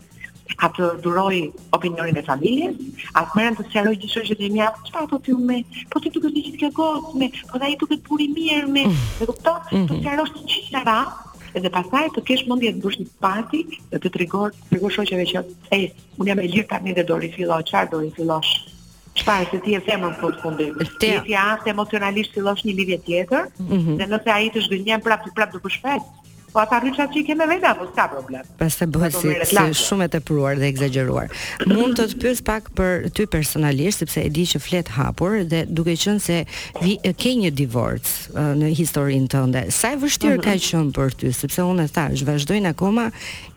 a 0.57 0.67
duroj 1.01 1.51
opinionin 1.75 2.17
e 2.19 2.23
familjes, 2.23 2.75
a 3.17 3.23
të 3.25 3.37
merren 3.37 3.57
të 3.57 3.65
sqaroj 3.69 3.93
gjithë 3.97 4.13
shoqjet 4.15 4.43
e 4.43 4.49
mia, 4.53 4.69
çfarë 4.89 5.09
po 5.13 5.19
ti 5.25 5.33
më, 5.37 5.57
po 5.93 6.01
ti 6.03 6.11
duhet 6.13 6.27
të 6.27 6.33
ligjit 6.35 6.59
ke 6.63 6.69
gojë 6.77 7.13
me, 7.21 7.29
po 7.49 7.61
dhe 7.61 7.69
ai 7.69 7.77
duhet 7.81 8.01
të 8.01 8.07
puri 8.09 8.27
mirë 8.35 8.69
me, 8.75 8.85
mm. 8.89 9.21
e 9.25 9.29
kupton? 9.29 9.61
Mm-hmm. 9.63 9.87
Të 9.89 9.99
sqarosh 10.01 10.33
të 10.35 10.43
gjitha 10.51 10.83
ra, 10.87 10.97
edhe 11.57 11.71
pastaj 11.75 12.05
të 12.17 12.25
kesh 12.29 12.45
mendje 12.51 12.73
të 12.77 12.83
bësh 12.85 12.99
një 13.03 13.07
parti, 13.25 13.63
të 13.93 14.01
të 14.05 14.13
trigor, 14.17 14.53
të 14.57 14.75
tregosh 14.75 14.99
që 15.11 15.23
ej, 15.77 15.85
unë 16.19 16.31
jam 16.31 16.43
e 16.45 16.49
lirë 16.51 16.67
ta 16.73 16.81
mendoj 16.85 17.07
do 17.11 17.21
rifillo, 17.23 17.61
çfarë 17.71 17.91
do 17.95 18.03
rifillosh? 18.05 18.53
Çfarë 19.21 19.49
se 19.51 19.57
ti 19.65 19.73
e 19.75 19.79
them 19.83 20.05
në 20.07 20.13
fund 20.21 20.35
fundi? 20.41 20.69
Ti 21.01 21.07
je 21.07 21.23
ja, 21.33 21.49
emocionalisht 21.67 22.31
fillosh 22.37 22.63
një 22.69 22.75
lidhje 22.77 22.97
tjetër, 23.09 23.49
mm 23.59 23.73
-hmm. 23.77 23.95
dhe 23.99 24.07
nëse 24.13 24.29
ai 24.35 24.49
të 24.53 24.63
zgjidhën 24.67 25.01
prapë 25.07 25.33
prapë 25.35 25.53
do 25.53 25.59
të 25.65 25.73
shpejtë 25.75 26.07
po 26.53 26.59
ata 26.59 26.79
rrysha 26.83 27.07
që 27.11 27.21
i 27.21 27.23
keme 27.27 27.45
vetë 27.47 27.67
apo 27.71 27.85
s'ka 27.87 28.05
problem. 28.11 28.43
Pastaj 28.59 28.87
bëhet 28.91 29.15
si, 29.15 29.31
si 29.51 29.83
shumë 29.85 30.07
e 30.07 30.11
tepruar 30.17 30.57
dhe 30.59 30.67
egzageruar. 30.67 31.29
Mund 31.69 31.97
të 31.99 32.05
të 32.11 32.19
pyes 32.23 32.41
pak 32.47 32.69
për 32.77 33.05
ty 33.15 33.25
personalisht 33.31 34.03
sepse 34.03 34.23
e 34.27 34.31
di 34.35 34.45
që 34.51 34.61
flet 34.63 34.91
hapur 34.97 35.39
dhe 35.47 35.63
duke 35.69 35.95
qenë 36.03 36.23
se 36.23 36.41
vi, 36.81 36.97
ke 37.23 37.33
një 37.43 37.53
divorc 37.57 38.09
në 38.61 38.71
historinë 38.81 39.31
tënde. 39.33 39.65
Sa 39.75 39.93
e 39.95 39.99
vështirë 40.01 40.37
mhm. 40.37 40.45
ka 40.47 40.57
qenë 40.69 40.95
për 40.99 41.17
ty 41.23 41.33
sepse 41.39 41.65
unë 41.71 41.87
e 41.89 41.93
thash 41.97 42.25
vazhdojnë 42.27 42.73
akoma 42.75 43.07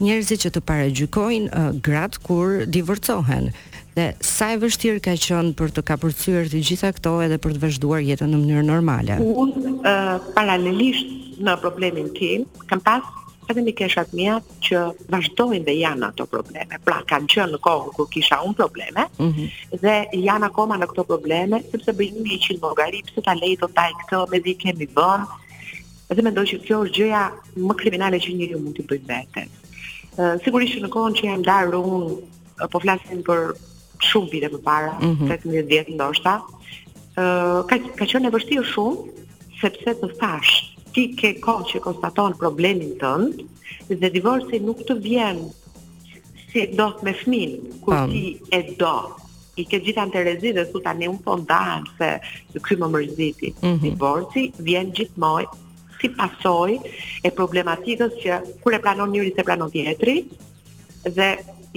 njerëzit 0.04 0.46
që 0.46 0.54
të 0.58 0.64
paragjykojnë 0.70 1.50
gratë 1.50 1.82
grat 1.94 2.18
kur 2.26 2.62
divorcohen. 2.74 3.50
Dhe 3.94 4.08
sa 4.26 4.48
e 4.54 4.58
vështirë 4.62 5.02
ka 5.04 5.12
qenë 5.18 5.54
për 5.58 5.70
të 5.76 5.82
kapërcyer 5.90 6.48
të 6.50 6.62
gjitha 6.68 6.90
këto 6.96 7.16
edhe 7.26 7.38
për 7.42 7.54
të 7.54 7.62
vazhduar 7.62 8.02
jetën 8.02 8.30
në 8.34 8.40
mënyrë 8.42 8.66
normale. 8.66 9.18
Unë 9.22 9.76
uh, 9.78 10.16
paralelisht 10.34 11.12
në 11.42 11.54
problemin 11.62 12.10
tim, 12.16 12.44
kam 12.70 12.80
pas 12.84 13.04
edhe 13.50 13.60
një 13.66 13.72
keshat 13.76 14.14
mija 14.16 14.38
që 14.64 14.82
vazhdojnë 15.12 15.64
dhe 15.66 15.74
janë 15.76 16.06
ato 16.08 16.24
probleme. 16.30 16.78
Pra, 16.86 17.00
kanë 17.10 17.28
qënë 17.32 17.52
në 17.56 17.60
kohë 17.66 17.92
kur 17.98 18.08
kisha 18.12 18.38
unë 18.46 18.56
probleme, 18.56 19.04
mm 19.20 19.32
-hmm. 19.32 19.80
dhe 19.82 19.94
janë 20.26 20.46
akoma 20.48 20.78
në 20.80 20.86
këto 20.92 21.04
probleme, 21.10 21.60
sepse 21.70 21.92
bëjnë 21.92 22.24
një 22.28 22.38
qilë 22.46 22.60
mogari, 22.62 23.02
pëse 23.06 23.24
ta 23.26 23.34
lejtë 23.34 23.64
o 23.64 23.68
taj 23.76 23.90
këto, 24.00 24.26
me 24.30 24.40
di 24.40 24.54
kemi 24.54 24.86
bënë, 24.86 25.26
dhe 26.14 26.22
me 26.22 26.30
ndoj 26.30 26.44
që 26.50 26.62
kjo 26.64 26.78
është 26.84 26.96
gjëja 26.98 27.22
më 27.68 27.74
kriminale 27.82 28.16
që 28.24 28.32
njëri 28.36 28.56
mund 28.62 28.76
të 28.78 28.86
bëjnë 28.88 29.08
vetën. 29.12 29.48
Uh, 30.16 30.38
sigurisht 30.44 30.78
në 30.82 30.88
kohën 30.88 31.14
që 31.18 31.24
jam 31.24 31.42
darë 31.42 31.74
unë, 31.74 32.68
po 32.72 32.80
flasin 32.80 33.22
për 33.22 33.52
shumë 34.08 34.30
vite 34.30 34.48
më 34.52 34.60
para, 34.64 34.92
mm 35.00 35.16
-hmm. 35.16 35.28
18 35.28 35.68
vjetë 35.68 35.94
ndoshta, 35.94 36.34
uh, 36.40 37.60
ka, 37.68 37.76
ka 37.98 38.04
qënë 38.04 38.26
e 38.26 38.34
vështirë 38.36 38.64
shumë, 38.72 38.96
sepse 39.60 39.90
të 40.00 40.08
thashë, 40.20 40.73
ti 40.94 41.10
ke 41.18 41.30
kohë 41.44 41.64
që 41.72 41.78
konstaton 41.84 42.34
problemin 42.40 42.92
tënd 43.00 43.42
dhe 44.02 44.10
divorci 44.16 44.60
nuk 44.66 44.82
të 44.88 44.96
vjen 45.06 45.40
si 46.52 46.64
do 46.80 46.86
me 47.06 47.14
fëmin 47.20 47.54
kur 47.84 48.04
ti 48.12 48.22
e 48.54 48.60
do 48.82 48.94
i 49.58 49.64
ke 49.70 49.78
të 49.86 49.94
anterezi 50.02 50.52
dhe 50.56 50.64
su 50.70 50.82
tani 50.84 51.08
unë 51.10 51.22
po 51.26 51.36
ndahem 51.40 51.84
se 51.98 52.10
të 52.54 52.62
kry 52.66 52.78
më 52.82 52.88
mërziti 52.94 53.48
mm 53.54 53.72
-hmm. 53.72 53.82
divorci 53.86 54.42
vjen 54.68 54.92
gjithmoj 54.98 55.44
si 56.00 56.08
pasoj 56.20 56.72
e 57.26 57.34
problematikës 57.40 58.12
që 58.24 58.40
kur 58.62 58.74
e 58.78 58.82
planon 58.84 59.10
njëri 59.14 59.34
se 59.36 59.46
planon 59.48 59.70
tjetri 59.74 60.16
dhe 61.18 61.28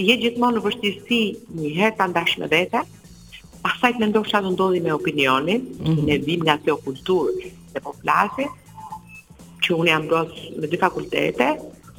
je 0.08 0.14
gjithmonë 0.22 0.56
në 0.58 0.64
vështirësi 0.66 1.20
një 1.58 1.74
herë 1.78 1.96
ta 1.98 2.04
ndash 2.06 2.34
me 2.40 2.46
vete, 2.56 2.80
pastaj 3.64 3.92
ndohë 3.98 4.30
që 4.30 4.40
do 4.44 4.50
ndodhi 4.54 4.80
me 4.86 4.92
opinionin, 5.00 5.60
mm 5.62 5.86
-hmm. 5.86 6.04
ne 6.08 6.16
vim 6.26 6.40
nga 6.46 6.56
kjo 6.64 6.74
kulturë 6.84 7.34
e 7.76 7.78
po 7.84 7.90
që 9.68 9.76
unë 9.82 9.92
jam 9.92 10.04
bros 10.08 10.36
me 10.62 10.68
dy 10.72 10.78
fakultete, 10.80 11.48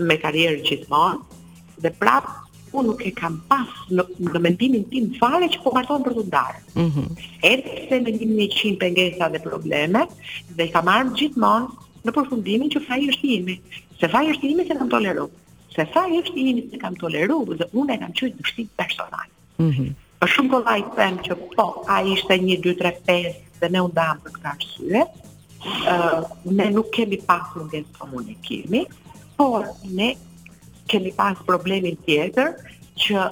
me 0.10 0.16
karierë 0.24 0.62
gjithmonë, 0.68 1.42
dhe 1.84 1.92
prapë 2.00 2.36
unë 2.78 2.86
nuk 2.90 3.04
e 3.06 3.12
kam 3.18 3.38
pas 3.50 3.70
në, 3.94 4.06
në 4.34 4.40
mendimin 4.46 4.84
tim 4.92 5.08
fare 5.20 5.48
që 5.54 5.62
po 5.64 5.74
martohen 5.76 6.04
për 6.06 6.16
të 6.18 6.24
ndarë. 6.28 6.60
Mm 6.82 6.90
-hmm. 6.96 7.28
Edhe 7.52 8.00
me 8.06 8.14
një 8.18 8.48
qimë 8.56 8.82
pengesa 8.84 9.30
dhe 9.34 9.42
probleme, 9.46 10.04
dhe 10.60 10.68
kam 10.74 10.92
armë 10.98 11.16
gjithmonë 11.18 12.04
në 12.08 12.16
përfundimin 12.18 12.74
që 12.76 12.84
faj 12.90 13.02
është 13.14 13.32
imi. 13.38 13.58
Se 14.02 14.10
faj 14.14 14.26
është 14.34 14.52
imi 14.52 14.68
se 14.70 14.78
kam 14.82 14.92
toleru. 14.96 15.30
Se 15.76 15.86
faj 15.94 16.10
është 16.22 16.38
imi 16.50 16.66
se 16.72 16.78
kam 16.86 16.96
toleru 17.04 17.40
dhe 17.62 17.66
unë 17.82 17.96
e 17.96 18.00
kam 18.04 18.14
qëjtë 18.20 18.38
dështim 18.44 18.70
personal. 18.82 19.28
Mm 19.62 19.72
-hmm. 19.72 19.90
Shumë 20.34 20.50
kolla 20.54 20.74
i 20.78 20.82
të 20.82 21.08
që 21.26 21.36
po, 21.56 21.66
a 21.94 22.04
ishte 22.14 22.34
1, 22.36 22.62
2, 22.66 22.76
3, 22.76 22.92
5 23.08 23.36
dhe 23.62 23.68
ne 23.76 23.80
undam 23.88 24.16
për 24.26 24.32
këta 24.36 24.52
është 24.58 25.29
ne 26.44 26.70
nuk 26.72 26.92
kemi 26.94 27.18
pas 27.18 27.40
pasur 27.40 27.70
e 27.74 27.80
komunikimi, 27.98 28.82
por 29.38 29.64
ne 29.98 30.10
kemi 30.90 31.12
pas 31.20 31.36
problemin 31.50 31.96
tjetër 32.06 32.48
që 33.02 33.26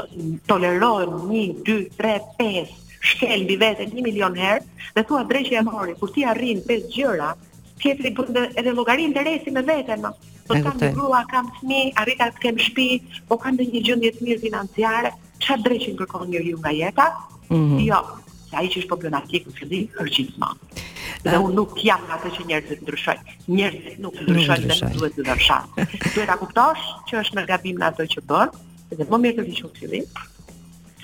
tolerojnë 0.50 1.22
një, 1.32 1.46
dy, 1.65 1.77
tre, 1.98 2.13
pes, 2.38 2.70
shkel 3.10 3.44
mbi 3.44 3.56
vete 3.62 3.86
një 3.89 4.01
milion 4.06 4.36
herë 4.36 4.63
dhe 4.96 5.03
thua 5.08 5.24
dreqë 5.29 5.58
e 5.60 5.63
mori, 5.65 5.94
kur 6.00 6.12
ti 6.13 6.24
arrin 6.25 6.62
pesë 6.70 6.88
gjëra, 6.96 7.32
tjetëri 7.82 8.13
bërë 8.15 8.50
edhe 8.62 8.72
logari 8.77 9.08
interesi 9.10 9.51
me 9.51 9.62
veten 9.65 10.06
më. 10.06 10.13
Po 10.48 10.56
kam 10.63 10.77
të 10.79 10.94
grua, 10.96 11.25
kam 11.32 11.50
të 11.60 11.82
arrita 12.00 12.29
të 12.38 12.44
kem 12.46 12.58
shpi, 12.67 12.88
po 13.27 13.36
kam 13.41 13.58
të 13.60 13.67
një 13.74 13.82
gjëndje 13.88 14.12
të 14.17 14.24
mirë 14.27 14.41
financiare, 14.46 15.12
qa 15.44 15.58
dreqin 15.62 15.98
kërkon 16.00 16.29
një 16.32 16.41
rju 16.44 16.58
nga 16.63 16.72
jeta, 16.82 17.08
mm 17.50 17.56
-hmm. 17.58 17.82
jo, 17.88 18.00
se 18.50 18.56
aji 18.60 18.70
që 18.74 18.77
është 18.82 18.88
problematik 18.94 19.48
në 19.48 19.53
fillim, 19.60 19.88
është 20.01 20.13
gjithë 20.17 20.38
ma. 20.41 20.50
Dhe 21.24 21.36
ah. 21.36 21.41
unë 21.44 21.53
nuk 21.53 21.72
jam 21.84 22.01
nga 22.08 22.15
të 22.22 22.27
që 22.36 22.44
njerëzit 22.50 22.79
ndryshojnë. 22.86 23.24
Njerëzit 23.58 23.98
nuk 24.03 24.13
ndryshojnë 24.27 24.67
dhe 24.67 24.75
nuk 24.82 24.94
duhet 24.98 25.13
të 25.17 25.22
ndryshojnë. 25.24 25.67
duhet 26.15 26.29
a 26.29 26.38
kuptosh 26.41 26.84
që 27.08 27.13
është 27.22 27.36
në 27.38 27.44
gabim 27.51 27.77
në 27.79 27.86
ato 27.89 28.03
që 28.13 28.20
bërë, 28.29 28.51
dhe 28.98 29.03
më 29.12 29.17
mirë 29.24 29.36
të 29.39 29.46
vishë 29.50 29.63
në 29.67 29.74
fillim, 29.79 30.06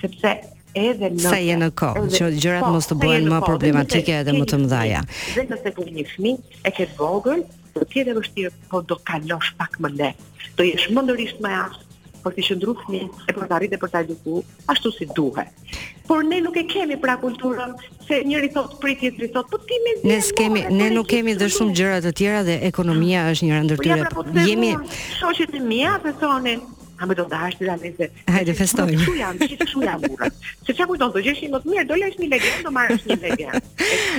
sepse 0.00 0.30
edhe 0.74 1.06
në 1.14 1.20
sa 1.30 1.36
je 1.36 1.54
në 1.56 1.68
kohë 1.80 2.06
që 2.18 2.24
gjërat 2.42 2.64
po, 2.66 2.70
mos 2.74 2.88
të 2.90 2.94
bëhen 3.02 3.24
më 3.32 3.38
problematike 3.50 4.12
edhe 4.20 4.32
më 4.32 4.44
të 4.50 4.56
mdhaja. 4.64 5.00
Dhe 5.36 5.44
nëse 5.50 5.68
ke 5.76 5.82
një 5.98 6.04
fëmijë 6.12 6.40
e 6.64 6.70
ke 6.76 6.84
vogël, 6.98 7.40
do 7.74 7.80
të 7.80 7.94
jetë 7.98 8.12
vështirë, 8.18 8.52
po 8.70 8.80
do 8.82 8.96
kalosh 9.08 9.50
pak 9.58 9.72
më 9.82 9.88
lehtë. 9.98 10.22
Do 10.56 10.62
jesh 10.62 10.88
më 10.94 11.00
ndërisht 11.02 11.38
më 11.42 11.50
aft, 11.66 11.83
për 12.24 12.38
të 12.38 12.44
qëndru 12.48 12.74
fëmi, 12.80 13.00
e 13.28 13.34
për 13.36 13.48
të 13.48 13.56
arritë 13.58 13.80
për 13.82 13.92
të 13.92 14.00
eduku, 14.04 14.40
ashtu 14.72 14.92
si 14.94 15.06
duhet. 15.12 15.64
Por 16.08 16.24
ne 16.28 16.38
nuk 16.44 16.56
e 16.60 16.64
kemi 16.68 16.96
pra 17.00 17.16
kulturën, 17.20 17.74
se 18.06 18.20
njëri 18.28 18.50
thot 18.54 18.78
pritje, 18.82 19.10
tjetri 19.12 19.30
thot, 19.34 19.48
po 19.52 19.60
ti 19.62 19.76
me 19.84 19.94
zhjerë 19.98 20.10
Ne, 20.12 20.18
skemi, 20.24 20.62
mora, 20.66 20.76
ne 20.80 20.88
nuk 20.94 21.08
kemi 21.08 21.34
dhe 21.40 21.48
shumë 21.56 21.76
gjëra 21.80 22.00
të 22.04 22.12
tjera 22.20 22.42
dhe 22.46 22.56
ekonomia 22.68 23.24
po, 23.26 23.34
është 23.34 23.48
një 23.48 23.54
rëndërtyre. 23.58 23.98
Pra, 24.06 24.14
po 24.18 24.24
ja, 24.24 24.32
pra, 24.34 24.44
jemi... 24.48 24.72
shoqet 25.18 25.54
e 25.54 25.62
mia 25.68 25.98
dhe 26.06 26.14
thonin, 26.24 26.64
A 27.02 27.08
më 27.10 27.14
do 27.18 27.24
të 27.26 27.38
hashtë 27.40 27.64
dhe 27.66 27.74
lese 27.82 28.06
Hajde 28.30 28.52
festojnë 28.54 28.98
Kështu 29.00 29.14
janë, 29.18 29.46
kështu 29.50 29.80
janë 29.82 30.10
burat 30.12 30.36
Se 30.62 30.76
që 30.78 30.84
kujton 30.86 31.10
të 31.10 31.24
gjeshin 31.24 31.50
më 31.50 31.60
të 31.64 31.72
mirë 31.72 31.84
Do 31.88 31.96
lesh 31.98 32.14
një 32.20 32.28
legion, 32.30 32.60
do 32.62 32.70
marrës 32.76 33.02
një 33.08 33.16
legion 33.24 33.66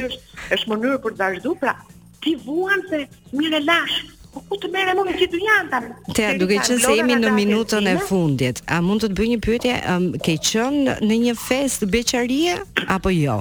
është, 0.10 0.34
është 0.58 0.74
mënyrë 0.74 0.98
për 1.06 1.16
të 1.16 1.22
vazhdu 1.24 1.54
Pra 1.62 1.74
ti 2.26 2.34
vuan 2.44 2.84
se 2.92 3.00
mire 3.32 3.62
lashë 3.64 4.04
Po 4.36 4.42
ku 4.52 4.58
të 4.60 4.68
merre 4.74 4.94
më 5.00 5.04
me 5.08 5.14
këtu 5.16 5.40
janë 5.40 5.80
Te 6.18 6.26
duke 6.42 6.58
qenë 6.60 6.78
se 6.84 6.96
jemi 7.00 7.16
në 7.24 7.30
minutën 7.38 7.86
e 7.88 7.94
fundit, 8.10 8.60
a 8.76 8.82
mund 8.84 9.06
të 9.06 9.10
të 9.14 9.18
bëj 9.20 9.30
një 9.34 9.38
pyetje, 9.46 9.76
um, 9.94 10.08
ke 10.28 10.36
qenë 10.50 10.96
në 11.10 11.20
një 11.26 11.36
fest 11.40 11.86
beqarie 11.94 12.58
apo 12.98 13.14
jo? 13.16 13.38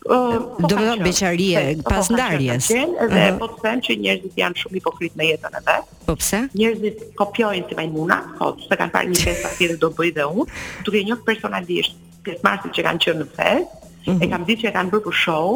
Uh, 0.00 0.62
do 0.64 0.70
të 0.72 0.78
thonë 0.78 1.04
beqarie 1.04 1.64
po 1.82 1.90
pas 1.90 2.08
ndarjes. 2.10 2.70
dhe 2.72 2.86
uh 2.86 3.14
-huh. 3.14 3.38
po 3.42 3.46
të 3.52 3.60
them 3.64 3.78
që 3.84 3.98
njerëzit 4.00 4.32
janë 4.42 4.56
shumë 4.60 4.74
hipokrit 4.80 5.12
me 5.18 5.24
jetën 5.30 5.52
e 5.60 5.62
vet. 5.68 5.84
Po 6.06 6.14
pse? 6.20 6.40
Njerëzit 6.58 6.96
kopjojnë 7.20 7.68
si 7.68 7.74
majmuna, 7.76 8.18
po 8.38 8.46
se 8.68 8.74
kanë 8.80 8.92
parë 8.94 9.08
një 9.12 9.20
festë 9.26 9.46
aty 9.50 9.64
dhe 9.70 9.76
do 9.82 9.88
bëj 9.98 10.10
dhe 10.16 10.24
unë, 10.38 10.48
duke 10.84 11.04
njëq 11.08 11.20
personalisht, 11.28 11.92
për 12.24 12.72
që 12.74 12.80
kanë 12.86 13.00
qenë 13.04 13.18
në 13.22 13.26
fest, 13.36 13.68
uh 13.84 13.84
-huh. 14.02 14.22
e 14.22 14.24
mhm. 14.24 14.30
kam 14.32 14.42
ditë 14.48 14.60
që 14.62 14.70
kanë 14.76 14.90
bërë 14.92 15.04
për 15.08 15.16
show 15.24 15.46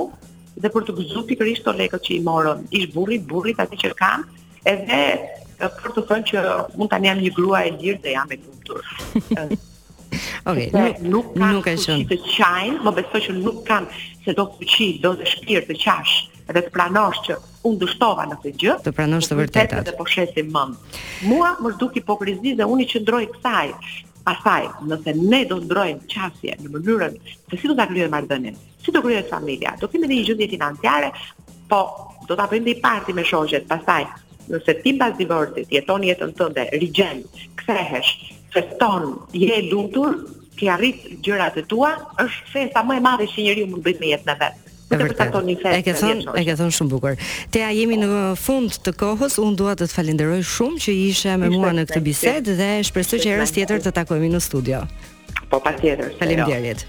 dhe 0.62 0.68
për 0.74 0.82
të 0.86 0.90
gëzuar 0.98 1.24
pikërisht 1.30 1.62
to 1.64 1.70
lekët 1.80 2.02
që 2.06 2.12
i 2.18 2.22
morën. 2.28 2.58
Ish 2.78 2.86
burri, 2.94 3.18
burrit 3.18 3.58
atë 3.64 3.76
që 3.82 3.88
kanë, 4.02 4.24
edhe 4.70 5.00
për 5.60 5.92
të 5.94 6.02
thënë 6.10 6.26
që 6.30 6.42
mund 6.80 6.90
tani 6.92 7.10
jam 7.10 7.20
një 7.22 7.32
grua 7.36 7.62
e 7.68 7.72
lirë 7.78 8.00
dhe 8.04 8.12
jam 8.16 8.32
e 8.34 8.40
lumtur. 8.40 8.90
Okej, 10.44 10.66
okay, 10.68 10.90
nuk 11.02 11.32
nuk, 11.34 11.44
nuk 11.56 11.66
e 11.66 11.74
shon. 11.80 12.02
Të 12.06 12.18
çajin, 12.28 12.76
më 12.84 12.92
besoj 13.00 13.22
që 13.26 13.34
nuk 13.38 13.62
kam 13.66 13.86
se 14.24 14.34
do 14.38 14.44
fuqi, 14.58 14.88
do 15.02 15.14
të 15.18 15.26
shpirt 15.30 15.68
të 15.72 15.76
qash 15.82 16.16
dhe 16.50 16.60
të 16.60 16.72
pranosh 16.74 17.22
që 17.26 17.38
unë 17.66 17.80
dështova 17.80 18.26
në 18.30 18.36
këtë 18.42 18.52
gjë. 18.62 18.74
Të 18.84 18.92
pranosh 18.98 19.30
të 19.30 19.38
vërtetat. 19.40 19.86
Të 19.88 19.94
po 19.98 20.06
shesi 20.12 20.44
mend. 20.52 20.76
Mua 21.30 21.54
më 21.64 21.72
duk 21.80 21.96
hipokrizi 21.98 22.54
dhe 22.58 22.68
unë 22.70 22.84
i 22.86 22.90
qëndroj 22.92 23.22
kësaj. 23.34 23.68
Pastaj, 24.24 24.60
nëse 24.88 25.12
ne 25.20 25.42
do 25.48 25.58
ndrojmë 25.60 26.06
qasje 26.12 26.54
në 26.62 26.70
mënyrën 26.72 27.16
se 27.28 27.58
si 27.60 27.68
do 27.68 27.74
ta 27.76 27.84
kryejmë 27.90 28.12
marrëdhënien, 28.14 28.54
si 28.80 28.92
do 28.94 29.02
kryejë 29.04 29.26
familja, 29.28 29.74
do 29.82 29.90
kemi 29.92 30.08
një 30.08 30.22
gjendje 30.30 30.46
financiare, 30.54 31.10
po 31.68 31.80
do 32.30 32.38
ta 32.38 32.46
bëjmë 32.48 32.70
një 32.70 32.78
parti 32.84 33.12
me 33.16 33.24
shoqjet. 33.28 33.66
Pastaj, 33.68 34.06
nëse 34.52 34.76
ti 34.82 34.92
pas 34.98 35.10
divorcit 35.16 35.66
jeton 35.72 36.04
jetën 36.06 36.32
tënde, 36.36 36.66
rigjen, 36.78 37.22
kthehesh, 37.60 38.10
feston, 38.54 39.18
je 39.32 39.60
i 39.60 39.68
lumtur, 39.70 40.18
ti 40.58 40.68
arrit 40.70 41.04
gjërat 41.24 41.56
e 41.60 41.64
tua, 41.68 41.94
është 42.24 42.50
festa 42.52 42.84
më 42.86 42.98
e 43.00 43.04
madhe 43.04 43.28
që 43.32 43.46
njeriu 43.46 43.70
mund 43.72 43.82
të 43.84 43.88
bëjë 43.88 44.02
në 44.04 44.12
jetën 44.12 44.32
e 44.32 44.36
vet. 44.44 44.60
E 44.94 44.98
vërtet. 45.00 45.38
E 45.74 45.80
ke 45.84 45.94
thënë, 46.00 46.34
e 46.40 46.44
ke 46.46 46.54
shumë 46.78 46.92
bukur. 46.92 47.16
Tea 47.54 47.70
jemi 47.74 47.96
në 47.98 48.10
fund 48.40 48.76
të 48.84 48.92
kohës, 49.00 49.38
unë 49.42 49.56
dua 49.60 49.72
të 49.78 49.88
të 49.88 49.96
falenderoj 49.98 50.42
shumë 50.54 50.82
që 50.86 50.94
ishe 51.08 51.38
me 51.40 51.48
mua 51.54 51.72
në 51.74 51.88
këtë 51.88 52.04
bisedë 52.08 52.58
dhe 52.60 52.70
shpresoj 52.90 53.22
që 53.24 53.32
herë 53.34 53.48
tjetër 53.56 53.82
të 53.88 53.94
takojmë 54.00 54.34
në 54.36 54.44
studio. 54.46 54.84
Po 55.50 55.60
patjetër. 55.64 56.12
Jo. 56.14 56.20
Faleminderit. 56.20 56.84